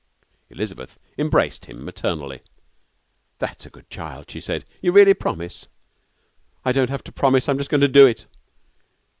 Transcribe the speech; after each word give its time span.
Elizabeth 0.49 0.97
embraced 1.19 1.65
him 1.65 1.85
maternally. 1.85 2.39
'That's 3.37 3.67
a 3.67 3.69
good 3.69 3.87
child!' 3.91 4.31
she 4.31 4.41
said. 4.41 4.65
'You 4.81 4.91
really 4.91 5.13
promise?' 5.13 5.67
'I 6.65 6.71
don't 6.71 6.89
have 6.89 7.03
to 7.03 7.11
promise, 7.11 7.47
I'm 7.47 7.59
just 7.59 7.69
going 7.69 7.81
to 7.81 7.87
do 7.87 8.07
it.' 8.07 8.25